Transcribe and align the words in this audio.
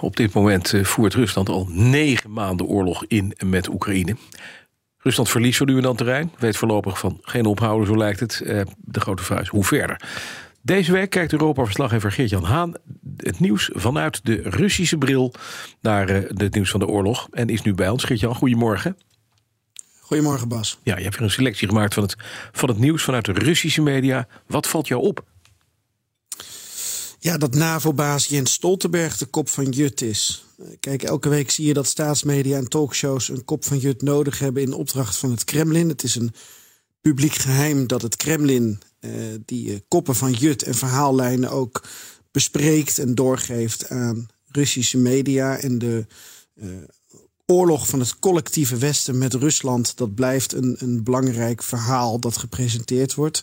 Op 0.00 0.16
dit 0.16 0.32
moment 0.32 0.72
eh, 0.72 0.84
voert 0.84 1.14
Rusland 1.14 1.48
al 1.48 1.66
negen 1.70 2.32
maanden 2.32 2.66
oorlog 2.66 3.04
in 3.06 3.34
met 3.46 3.68
Oekraïne. 3.68 4.16
Rusland 4.98 5.28
verliest 5.28 5.56
zo 5.56 5.64
nu 5.64 5.76
en 5.76 5.82
dan 5.82 5.96
terrein. 5.96 6.32
Weet 6.38 6.56
voorlopig 6.56 6.98
van 6.98 7.18
geen 7.22 7.46
ophouden, 7.46 7.86
zo 7.86 7.96
lijkt 7.96 8.20
het. 8.20 8.40
Eh, 8.40 8.60
de 8.76 9.00
grote 9.00 9.22
vraag 9.22 9.40
is 9.40 9.48
hoe 9.48 9.64
verder. 9.64 10.00
Deze 10.62 10.92
week 10.92 11.10
kijkt 11.10 11.32
Europa-verslaggever 11.32 12.12
Geert-Jan 12.12 12.44
Haan 12.44 12.74
het 13.16 13.40
nieuws 13.40 13.70
vanuit 13.72 14.24
de 14.24 14.40
Russische 14.44 14.98
bril 14.98 15.34
naar 15.80 16.10
uh, 16.10 16.28
het 16.28 16.54
nieuws 16.54 16.70
van 16.70 16.80
de 16.80 16.86
oorlog. 16.86 17.28
En 17.30 17.48
is 17.48 17.62
nu 17.62 17.74
bij 17.74 17.88
ons. 17.88 18.04
Geert-Jan, 18.04 18.34
goedemorgen. 18.34 18.96
Goedemorgen 20.00 20.48
Bas. 20.48 20.78
Ja, 20.82 20.96
je 20.96 21.02
hebt 21.02 21.14
weer 21.14 21.24
een 21.24 21.30
selectie 21.30 21.68
gemaakt 21.68 21.94
van 21.94 22.02
het, 22.02 22.16
van 22.52 22.68
het 22.68 22.78
nieuws 22.78 23.02
vanuit 23.02 23.24
de 23.24 23.32
Russische 23.32 23.82
media. 23.82 24.26
Wat 24.46 24.68
valt 24.68 24.88
jou 24.88 25.02
op? 25.02 25.24
Ja, 27.22 27.38
dat 27.38 27.54
NAVO-baas 27.54 28.26
Jens 28.26 28.52
Stoltenberg 28.52 29.18
de 29.18 29.26
kop 29.26 29.48
van 29.48 29.68
Jut 29.68 30.00
is. 30.00 30.44
Kijk, 30.80 31.02
elke 31.02 31.28
week 31.28 31.50
zie 31.50 31.66
je 31.66 31.74
dat 31.74 31.86
staatsmedia 31.86 32.56
en 32.56 32.68
talkshows 32.68 33.28
een 33.28 33.44
kop 33.44 33.64
van 33.64 33.78
Jut 33.78 34.02
nodig 34.02 34.38
hebben 34.38 34.62
in 34.62 34.72
opdracht 34.72 35.16
van 35.16 35.30
het 35.30 35.44
Kremlin. 35.44 35.88
Het 35.88 36.02
is 36.02 36.14
een 36.14 36.34
publiek 37.00 37.34
geheim 37.34 37.86
dat 37.86 38.02
het 38.02 38.16
Kremlin 38.16 38.80
eh, 39.00 39.10
die 39.44 39.68
uh, 39.68 39.78
koppen 39.88 40.14
van 40.14 40.32
Jut 40.32 40.62
en 40.62 40.74
verhaallijnen 40.74 41.50
ook 41.50 41.82
bespreekt 42.30 42.98
en 42.98 43.14
doorgeeft 43.14 43.88
aan 43.88 44.28
Russische 44.48 44.98
media. 44.98 45.56
En 45.56 45.78
de 45.78 46.06
uh, 46.54 46.70
oorlog 47.52 47.88
van 47.88 48.00
het 48.00 48.18
collectieve 48.18 48.76
Westen 48.76 49.18
met 49.18 49.34
Rusland, 49.34 49.96
dat 49.96 50.14
blijft 50.14 50.52
een, 50.52 50.76
een 50.78 51.02
belangrijk 51.02 51.62
verhaal 51.62 52.18
dat 52.18 52.36
gepresenteerd 52.36 53.14
wordt. 53.14 53.42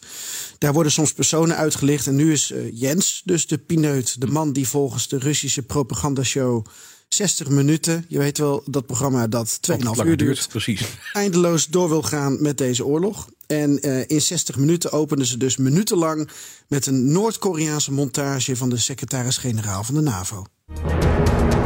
Daar 0.58 0.74
worden 0.74 0.92
soms 0.92 1.14
personen 1.14 1.56
uitgelicht. 1.56 2.08
En 2.08 2.16
nu 2.16 2.32
is 2.32 2.52
uh, 2.52 2.72
Jens, 2.74 3.22
dus 3.26 3.48
de 3.48 3.58
pineut, 3.58 4.22
de 4.22 4.28
man 4.28 4.54
die 4.54 4.68
volgens 4.68 5.08
de 5.08 5.18
Russische 5.18 5.62
propagandashow 5.62 6.66
60 7.10 7.50
minuten, 7.50 8.06
je 8.08 8.18
weet 8.18 8.38
wel, 8.38 8.64
dat 8.66 8.86
programma 8.86 9.28
dat 9.28 9.60
2,5 9.72 10.06
uur 10.06 10.18
duurt, 10.18 10.48
precies. 10.50 10.82
eindeloos 11.14 11.68
door 11.68 11.90
wil 11.90 12.02
gaan 12.02 12.42
met 12.42 12.58
deze 12.58 12.86
oorlog. 12.86 13.28
En 13.48 13.88
uh, 13.88 14.04
in 14.08 14.22
60 14.22 14.58
minuten 14.58 14.92
openen 14.92 15.26
ze 15.26 15.38
dus 15.38 15.58
minutenlang 15.58 16.30
met 16.68 16.86
een 16.86 17.12
Noord-Koreaanse 17.12 17.92
montage 17.92 18.56
van 18.56 18.70
de 18.70 18.78
secretaris-generaal 18.78 19.84
van 19.84 19.96
de 19.96 20.02
NAVO. 20.02 20.46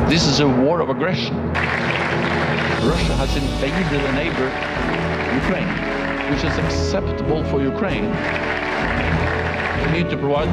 This 0.08 0.28
is 0.28 0.40
a 0.40 0.64
war 0.64 0.82
of 0.82 0.90
aggression. 0.90 1.93
Russia 2.86 3.16
has 3.16 3.36
invaded 3.38 4.02
a 4.04 4.12
neighbor, 4.12 4.50
Ukraine, 5.42 5.72
which 6.30 6.44
is 6.44 6.58
acceptable 6.58 7.42
for 7.46 7.62
Ukraine. 7.62 8.10
We 9.86 9.92
need 9.98 10.10
to 10.10 10.18
provide 10.18 10.52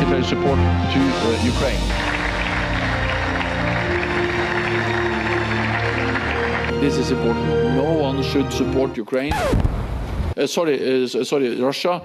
military 0.00 0.24
support 0.24 0.58
to 0.92 1.00
uh, 1.00 1.52
Ukraine. 1.52 1.84
This 6.80 6.96
is 6.96 7.12
important. 7.12 7.46
No 7.76 7.92
one 7.92 8.22
should 8.22 8.52
support 8.52 8.96
Ukraine. 8.96 9.32
Uh, 9.32 10.46
sorry, 10.46 11.04
uh, 11.04 11.24
sorry, 11.24 11.60
Russia. 11.60 12.02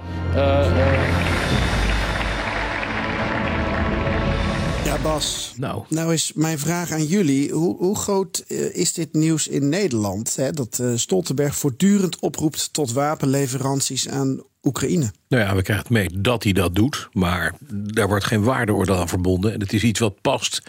Bas. 5.04 5.54
Nou. 5.58 5.84
nou 5.90 6.14
is 6.14 6.32
mijn 6.36 6.60
vraag 6.60 6.92
aan 6.92 7.06
jullie. 7.06 7.52
Hoe, 7.52 7.78
hoe 7.78 7.96
groot 7.96 8.44
uh, 8.48 8.76
is 8.76 8.94
dit 8.94 9.14
nieuws 9.14 9.48
in 9.48 9.70
Nederland? 9.70 10.36
Hè? 10.36 10.52
Dat 10.52 10.80
uh, 10.82 10.92
Stoltenberg 10.96 11.56
voortdurend 11.56 12.20
oproept 12.20 12.74
tot 12.74 12.92
wapenleveranties 12.92 14.10
aan 14.10 14.44
Oekraïne. 14.64 15.12
Nou 15.28 15.44
ja, 15.44 15.56
we 15.56 15.62
krijgen 15.62 15.86
het 15.86 15.94
mee 15.94 16.22
dat 16.22 16.44
hij 16.44 16.54
dat 16.54 16.76
doet. 16.76 17.10
Maar 17.14 17.54
daar 17.72 18.08
wordt 18.08 18.26
geen 18.26 18.44
waardeoordeel 18.44 18.96
aan 18.96 19.08
verbonden. 19.08 19.54
En 19.54 19.60
het 19.60 19.74
is 19.74 19.84
iets 19.84 20.00
wat 20.00 20.22
past 20.22 20.62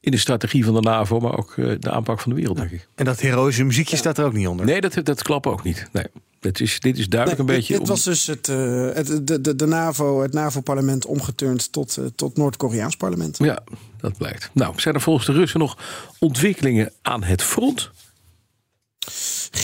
in 0.00 0.10
de 0.10 0.16
strategie 0.16 0.64
van 0.64 0.74
de 0.74 0.80
NAVO... 0.80 1.20
maar 1.20 1.38
ook 1.38 1.56
uh, 1.56 1.74
de 1.78 1.90
aanpak 1.90 2.20
van 2.20 2.30
de 2.30 2.36
wereld, 2.38 2.56
denk 2.56 2.70
ik. 2.70 2.88
En 2.94 3.04
dat 3.04 3.20
heroïsche 3.20 3.64
muziekje 3.64 3.94
ja. 3.94 4.00
staat 4.00 4.18
er 4.18 4.24
ook 4.24 4.32
niet 4.32 4.46
onder? 4.46 4.66
Nee, 4.66 4.80
dat, 4.80 5.00
dat 5.02 5.22
klopt 5.22 5.46
ook 5.46 5.62
niet. 5.62 5.88
Nee. 5.92 6.06
Het 6.44 6.60
is, 6.60 6.80
dit 6.80 6.98
is 6.98 7.08
duidelijk 7.08 7.42
nee, 7.42 7.50
een 7.50 7.56
beetje. 7.56 7.72
Dit 7.72 7.82
om... 7.82 7.88
was 7.88 8.02
dus 8.04 8.26
het, 8.26 8.48
uh, 8.48 8.88
het, 8.92 9.26
de, 9.26 9.40
de, 9.40 9.56
de 9.56 9.66
NAVO, 9.66 10.22
het 10.22 10.32
NAVO-parlement 10.32 11.06
omgeturnd 11.06 11.72
tot, 11.72 11.96
uh, 11.98 12.06
tot 12.14 12.36
Noord-Koreaans 12.36 12.96
parlement. 12.96 13.38
Ja, 13.38 13.58
dat 14.00 14.16
blijkt. 14.16 14.50
Nou, 14.52 14.80
zijn 14.80 14.94
er 14.94 15.00
volgens 15.00 15.26
de 15.26 15.32
Russen 15.32 15.60
nog 15.60 15.78
ontwikkelingen 16.18 16.92
aan 17.02 17.22
het 17.22 17.42
front? 17.42 17.90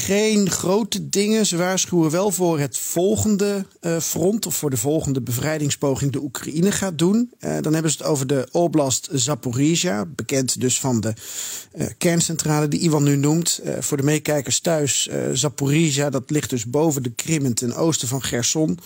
Geen 0.01 0.51
grote 0.51 1.09
dingen. 1.09 1.47
Ze 1.47 1.57
waarschuwen 1.57 2.11
wel 2.11 2.31
voor 2.31 2.59
het 2.59 2.79
volgende 2.79 3.65
uh, 3.81 3.99
front, 3.99 4.47
of 4.47 4.57
voor 4.57 4.71
de 4.71 4.77
volgende 4.77 5.21
bevrijdingspoging 5.21 6.13
de 6.13 6.23
Oekraïne 6.23 6.73
gaat 6.73 6.99
doen. 6.99 7.33
Uh, 7.41 7.57
dan 7.61 7.73
hebben 7.73 7.91
ze 7.91 7.99
het 7.99 8.07
over 8.07 8.27
de 8.27 8.49
Oblast 8.53 9.09
Zaporizhia, 9.13 10.07
bekend 10.07 10.61
dus 10.61 10.81
van 10.81 11.01
de 11.01 11.13
uh, 11.75 11.87
kerncentrale 11.99 12.69
die 12.69 12.81
Ivan 12.81 13.03
nu 13.03 13.17
noemt. 13.17 13.61
voor 13.81 13.97
de 13.97 14.03
meekijkers 14.03 14.61
thuis, 14.61 15.09
Zaporizhia, 15.33 16.11
dat 16.11 16.31
ligt 16.31 16.51
dus 16.51 16.67
boven 16.67 17.03
de 17.03 17.11
Krim 17.11 17.45
en 17.45 17.55
ten 17.55 17.75
oosten 17.75 18.09
van 18.09 18.23
Gerson. 18.23 18.79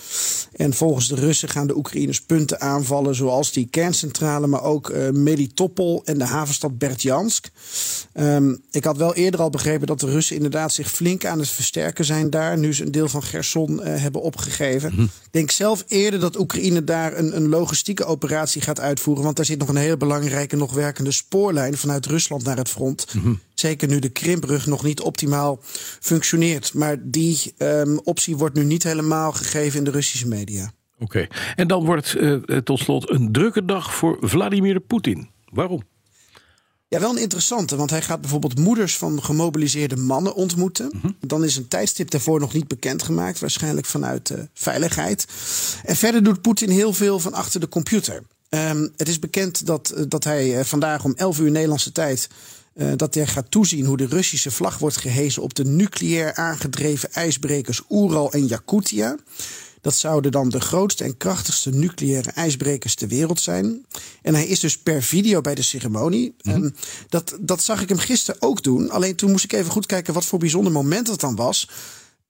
En 0.55 0.73
volgens 0.73 1.07
de 1.07 1.15
Russen 1.15 1.49
gaan 1.49 1.67
de 1.67 1.77
Oekraïners 1.77 2.21
punten 2.21 2.61
aanvallen, 2.61 3.15
zoals 3.15 3.51
die 3.51 3.67
kerncentrale, 3.69 4.47
maar 4.47 4.63
ook 4.63 4.93
Melitopol 5.11 6.01
en 6.05 6.17
de 6.17 6.25
havenstad 6.25 6.77
Berdjansk. 6.77 7.49
Um, 8.13 8.61
ik 8.71 8.83
had 8.83 8.97
wel 8.97 9.13
eerder 9.13 9.39
al 9.39 9.49
begrepen 9.49 9.87
dat 9.87 9.99
de 9.99 10.09
Russen 10.09 10.35
inderdaad 10.35 10.73
zich 10.73 10.91
flink 11.05 11.25
aan 11.25 11.39
het 11.39 11.49
versterken 11.49 12.05
zijn 12.05 12.29
daar. 12.29 12.57
Nu 12.57 12.73
ze 12.73 12.83
een 12.83 12.91
deel 12.91 13.07
van 13.07 13.23
Gerson 13.23 13.71
uh, 13.71 14.01
hebben 14.01 14.21
opgegeven. 14.21 14.99
Ik 14.99 15.31
denk 15.31 15.51
zelf 15.51 15.83
eerder 15.87 16.19
dat 16.19 16.39
Oekraïne 16.39 16.83
daar 16.83 17.17
een, 17.17 17.35
een, 17.35 17.49
logistieke 17.49 18.05
operatie 18.05 18.61
gaat 18.61 18.79
uitvoeren. 18.79 19.23
Want 19.23 19.35
daar 19.35 19.45
zit 19.45 19.59
nog 19.59 19.67
een 19.67 19.75
heel 19.75 19.97
belangrijke, 19.97 20.55
nog 20.55 20.73
werkende 20.73 21.11
spoorlijn 21.11 21.77
vanuit 21.77 22.05
Rusland 22.05 22.43
naar 22.43 22.57
het 22.57 22.69
front. 22.69 23.05
-hmm. 23.11 23.39
Zeker 23.53 23.87
nu 23.87 23.99
de 23.99 24.09
Krimbrug 24.09 24.65
nog 24.65 24.83
niet 24.83 25.01
optimaal 25.01 25.59
functioneert. 25.99 26.73
Maar 26.73 26.97
die 27.01 27.53
um, 27.57 27.99
optie 28.03 28.37
wordt 28.37 28.55
nu 28.55 28.63
niet 28.63 28.83
helemaal 28.83 29.31
gegeven 29.31 29.77
in 29.77 29.85
de 29.85 29.91
Russische 29.91 30.27
media. 30.27 30.71
Oké, 30.99 31.03
okay. 31.03 31.29
en 31.55 31.67
dan 31.67 31.85
wordt 31.85 32.11
het 32.11 32.21
uh, 32.21 32.57
tot 32.57 32.79
slot 32.79 33.09
een 33.09 33.31
drukke 33.31 33.65
dag 33.65 33.93
voor 33.93 34.17
Vladimir 34.21 34.79
Poetin. 34.79 35.29
Waarom? 35.45 35.81
Ja, 36.95 37.01
wel 37.01 37.09
een 37.11 37.21
interessante, 37.21 37.75
want 37.75 37.89
hij 37.89 38.01
gaat 38.01 38.21
bijvoorbeeld 38.21 38.59
moeders 38.59 38.97
van 38.97 39.23
gemobiliseerde 39.23 39.95
mannen 39.95 40.35
ontmoeten. 40.35 40.89
Mm 40.93 40.99
-hmm. 41.01 41.15
Dan 41.19 41.43
is 41.43 41.55
een 41.55 41.67
tijdstip 41.67 42.11
daarvoor 42.11 42.39
nog 42.39 42.53
niet 42.53 42.67
bekendgemaakt, 42.67 43.39
waarschijnlijk 43.39 43.85
vanuit 43.85 44.29
uh, 44.29 44.39
veiligheid. 44.53 45.25
En 45.83 45.95
verder 45.95 46.23
doet 46.23 46.41
Poetin 46.41 46.69
heel 46.69 46.93
veel 46.93 47.19
van 47.19 47.33
achter 47.33 47.59
de 47.59 47.69
computer. 47.69 48.23
Um, 48.49 48.91
het 48.97 49.07
is 49.07 49.19
bekend 49.19 49.65
dat, 49.65 49.93
uh, 49.95 50.03
dat 50.07 50.23
hij 50.23 50.57
uh, 50.57 50.63
vandaag 50.63 51.03
om 51.03 51.13
11 51.15 51.39
uur 51.39 51.51
Nederlandse 51.51 51.91
tijd. 51.91 52.27
Uh, 52.75 52.91
dat 52.95 53.13
hij 53.13 53.27
gaat 53.27 53.51
toezien 53.51 53.85
hoe 53.85 53.97
de 53.97 54.07
Russische 54.07 54.51
vlag 54.51 54.77
wordt 54.77 54.97
gehezen 54.97 55.41
op 55.41 55.53
de 55.53 55.65
nucleair 55.65 56.33
aangedreven 56.33 57.13
ijsbrekers 57.13 57.81
Oeral 57.89 58.31
en 58.31 58.47
Yakutia. 58.47 59.15
Dat 59.85 59.95
zouden 59.95 60.31
dan 60.31 60.49
de 60.49 60.59
grootste 60.59 61.03
en 61.03 61.17
krachtigste 61.17 61.69
nucleaire 61.69 62.31
ijsbrekers 62.31 62.95
ter 62.95 63.07
wereld 63.07 63.39
zijn. 63.39 63.85
En 64.21 64.33
hij 64.33 64.47
is 64.47 64.59
dus 64.59 64.77
per 64.77 65.03
video 65.03 65.41
bij 65.41 65.55
de 65.55 65.61
ceremonie. 65.61 66.35
Mm 66.41 66.53
-hmm. 66.53 66.73
dat, 67.09 67.37
dat 67.41 67.63
zag 67.63 67.81
ik 67.81 67.89
hem 67.89 67.97
gisteren 67.97 68.41
ook 68.41 68.63
doen. 68.63 68.89
Alleen 68.89 69.15
toen 69.15 69.31
moest 69.31 69.43
ik 69.43 69.53
even 69.53 69.71
goed 69.71 69.85
kijken 69.85 70.13
wat 70.13 70.25
voor 70.25 70.39
bijzonder 70.39 70.71
moment 70.71 71.07
dat 71.07 71.19
dan 71.19 71.35
was. 71.35 71.69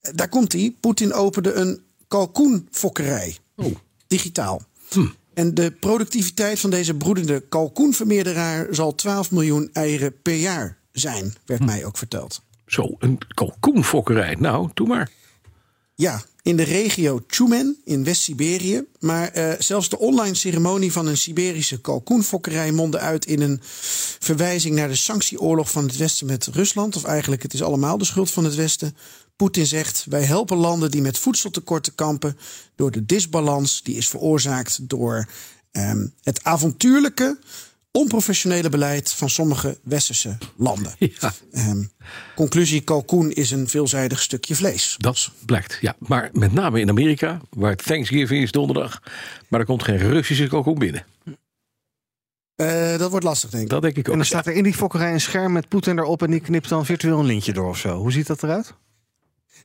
Daar 0.01 0.29
komt 0.29 0.53
hij. 0.53 0.75
Poetin 0.79 1.13
opende 1.13 1.53
een 1.53 1.81
kalkoenfokkerij. 2.07 3.37
Oh. 3.55 3.75
Digitaal. 4.07 4.61
Hm. 4.89 5.07
En 5.33 5.53
de 5.53 5.71
productiviteit 5.71 6.59
van 6.59 6.69
deze 6.69 6.93
broedende 6.93 7.39
kalkoenvermeerderaar 7.39 8.67
zal 8.71 8.95
12 8.95 9.31
miljoen 9.31 9.69
eieren 9.73 10.21
per 10.21 10.35
jaar 10.35 10.77
zijn, 10.91 11.33
werd 11.45 11.59
hm. 11.59 11.65
mij 11.65 11.85
ook 11.85 11.97
verteld. 11.97 12.41
Zo, 12.67 12.95
een 12.99 13.17
kalkoenfokkerij. 13.33 14.35
Nou, 14.39 14.69
doe 14.73 14.87
maar. 14.87 15.09
Ja, 15.95 16.23
in 16.45 16.55
de 16.55 16.63
regio 16.63 17.23
Tjumen 17.27 17.77
in 17.83 18.03
West-Siberië. 18.03 18.85
Maar 18.99 19.37
uh, 19.37 19.53
zelfs 19.59 19.89
de 19.89 19.99
online 19.99 20.35
ceremonie 20.35 20.91
van 20.91 21.07
een 21.07 21.17
Siberische 21.17 21.81
kalkoenfokkerij 21.81 22.71
mondde 22.71 22.97
uit 22.97 23.25
in 23.25 23.41
een 23.41 23.59
verwijzing 24.19 24.75
naar 24.75 24.87
de 24.87 24.95
sanctieoorlog 24.95 25.71
van 25.71 25.83
het 25.83 25.97
Westen 25.97 26.27
met 26.27 26.45
Rusland. 26.45 26.95
Of 26.95 27.03
eigenlijk, 27.03 27.41
het 27.41 27.53
is 27.53 27.63
allemaal 27.63 27.97
de 27.97 28.05
schuld 28.05 28.31
van 28.31 28.43
het 28.43 28.55
Westen. 28.55 28.97
Poetin 29.35 29.65
zegt: 29.65 30.05
wij 30.09 30.23
helpen 30.23 30.57
landen 30.57 30.91
die 30.91 31.01
met 31.01 31.17
voedseltekorten 31.17 31.95
kampen 31.95 32.37
door 32.75 32.91
de 32.91 33.05
disbalans 33.05 33.83
die 33.83 33.95
is 33.95 34.07
veroorzaakt 34.07 34.89
door 34.89 35.29
um, 35.71 36.13
het 36.23 36.43
avontuurlijke 36.43 37.37
onprofessionele 37.95 38.69
beleid 38.69 39.11
van 39.11 39.29
sommige 39.29 39.77
westerse 39.83 40.37
landen. 40.55 40.95
Ja. 41.19 41.33
Um, 41.51 41.91
conclusie: 42.35 42.81
kalkoen 42.81 43.31
is 43.31 43.51
een 43.51 43.67
veelzijdig 43.67 44.21
stukje 44.21 44.55
vlees. 44.55 44.95
Dat 44.97 45.31
blijkt, 45.45 45.77
ja. 45.81 45.95
Maar 45.99 46.29
met 46.33 46.53
name 46.53 46.79
in 46.79 46.89
Amerika, 46.89 47.41
waar 47.49 47.75
Thanksgiving 47.75 48.43
is 48.43 48.51
donderdag, 48.51 49.01
maar 49.47 49.59
er 49.59 49.65
komt 49.65 49.83
geen 49.83 49.97
Russische 49.97 50.47
kalkoen 50.47 50.79
binnen. 50.79 51.05
Uh, 52.55 52.97
dat 52.97 53.09
wordt 53.09 53.25
lastig, 53.25 53.49
denk 53.49 53.63
ik. 53.63 53.69
Dat 53.69 53.81
denk 53.81 53.95
ik 53.95 54.07
ook. 54.07 54.11
En 54.11 54.17
dan 54.17 54.25
staat 54.25 54.47
er 54.47 54.53
in 54.53 54.63
die 54.63 54.73
fokkerij 54.73 55.13
een 55.13 55.21
scherm 55.21 55.51
met 55.51 55.67
Poetin 55.67 55.97
erop 55.97 56.23
en 56.23 56.31
die 56.31 56.39
knipt 56.39 56.69
dan 56.69 56.85
virtueel 56.85 57.19
een 57.19 57.25
lintje 57.25 57.53
door 57.53 57.69
of 57.69 57.77
zo. 57.77 57.97
Hoe 57.97 58.11
ziet 58.11 58.27
dat 58.27 58.43
eruit? 58.43 58.73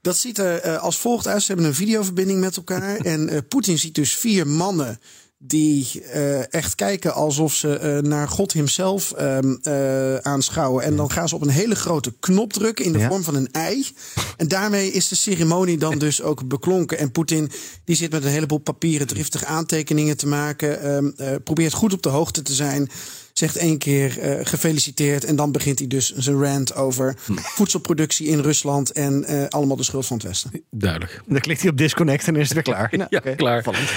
Dat 0.01 0.17
ziet 0.17 0.39
er 0.39 0.67
uh, 0.67 0.77
als 0.77 0.99
volgt 0.99 1.27
uit. 1.27 1.43
Ze 1.43 1.47
hebben 1.47 1.67
een 1.67 1.75
videoverbinding 1.75 2.41
met 2.41 2.57
elkaar. 2.57 2.97
en 3.15 3.33
uh, 3.33 3.39
Poetin 3.49 3.79
ziet 3.79 3.95
dus 3.95 4.15
vier 4.15 4.47
mannen 4.47 5.01
die 5.43 6.03
uh, 6.15 6.55
echt 6.55 6.75
kijken 6.75 7.15
alsof 7.15 7.55
ze 7.55 7.81
uh, 7.83 8.11
naar 8.11 8.29
God 8.29 8.53
himself 8.53 9.15
uh, 9.19 10.17
aanschouwen. 10.17 10.85
En 10.85 10.97
dan 10.97 11.11
gaan 11.11 11.29
ze 11.29 11.35
op 11.35 11.43
een 11.43 11.49
hele 11.49 11.75
grote 11.75 12.13
knop 12.21 12.53
drukken 12.53 12.85
in 12.85 12.93
de 12.93 12.99
ja. 12.99 13.09
vorm 13.09 13.23
van 13.23 13.35
een 13.35 13.49
ei. 13.53 13.87
En 14.37 14.49
daarmee 14.49 14.93
is 14.93 15.09
de 15.09 15.17
ceremonie 15.17 15.79
dan 15.79 15.99
dus 15.99 16.23
ook 16.23 16.49
beklonken. 16.49 16.99
En 16.99 17.13
Poetin 17.13 17.51
die 17.85 17.97
zit 17.97 18.11
met 18.11 18.25
een 18.25 18.31
heleboel 18.31 18.59
papieren 18.59 19.07
driftige 19.07 19.47
aantekeningen 19.47 20.17
te 20.17 20.27
maken. 20.27 20.95
Um, 20.95 21.15
probeert 21.45 21.73
goed 21.73 21.93
op 21.93 22.03
de 22.03 22.09
hoogte 22.09 22.43
te 22.43 22.55
zijn 22.55 22.91
zegt 23.33 23.57
één 23.57 23.79
keer 23.79 24.19
uh, 24.19 24.47
gefeliciteerd. 24.47 25.25
En 25.25 25.37
dan 25.37 25.53
begint 25.53 25.79
hij 25.79 25.89
dus 25.89 26.15
zijn 26.17 26.43
rant 26.43 26.75
over 26.75 27.15
voedselproductie 27.37 28.27
in 28.27 28.41
Rusland. 28.41 28.93
En 28.93 29.25
uh, 29.29 29.47
allemaal 29.49 29.77
de 29.77 29.83
schuld 29.83 30.07
van 30.07 30.17
het 30.17 30.27
Westen. 30.27 30.65
Duidelijk. 30.71 31.23
Dan 31.27 31.41
klikt 31.41 31.61
hij 31.61 31.71
op 31.71 31.77
disconnect 31.77 32.27
en 32.27 32.37
is 32.37 32.45
het 32.45 32.53
weer 32.53 32.63
klaar. 32.63 32.89
ja, 32.97 33.07
ja 33.11 33.19
okay. 33.19 33.35
klaar. 33.35 33.63
Vallend. 33.63 33.91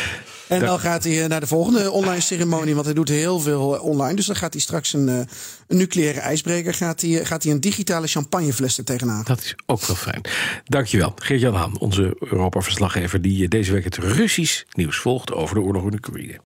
En 0.53 0.65
dan 0.65 0.79
gaat 0.79 1.03
hij 1.03 1.27
naar 1.27 1.39
de 1.39 1.47
volgende 1.47 1.91
online 1.91 2.21
ceremonie. 2.21 2.73
Want 2.73 2.85
hij 2.85 2.95
doet 2.95 3.09
heel 3.09 3.39
veel 3.39 3.69
online. 3.69 4.15
Dus 4.15 4.25
dan 4.25 4.35
gaat 4.35 4.53
hij 4.53 4.61
straks 4.61 4.94
een, 4.94 5.07
een 5.07 5.27
nucleaire 5.67 6.19
ijsbreker. 6.19 6.73
Gaat 6.73 7.01
hij, 7.01 7.25
gaat 7.25 7.44
hij 7.44 7.51
een 7.51 7.59
digitale 7.59 8.07
champagnefles 8.07 8.77
er 8.77 8.83
tegenaan. 8.83 9.23
Dat 9.23 9.39
is 9.39 9.55
ook 9.65 9.85
wel 9.85 9.95
fijn. 9.95 10.21
Dankjewel. 10.63 11.13
Geert-Jan 11.15 11.55
Haan, 11.55 11.79
onze 11.79 12.15
Europa-verslaggever. 12.19 13.21
Die 13.21 13.47
deze 13.47 13.71
week 13.71 13.83
het 13.83 13.97
Russisch 13.97 14.63
nieuws 14.71 14.97
volgt 14.97 15.31
over 15.31 15.55
de 15.55 15.61
oorlog 15.61 15.85
in 15.85 15.94
Oekraïne. 15.94 16.39